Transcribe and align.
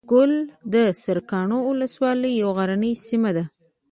ګنجګل 0.11 0.31
دسرکاڼو 0.71 1.59
ولسوالۍ 1.69 2.33
يو 2.41 2.49
غرنۍ 2.57 2.93
سيمه 3.07 3.31
ده 3.35 3.43